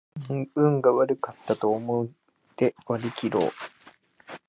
[0.55, 2.07] 運が悪かったと思っ
[2.55, 3.51] て割りきろう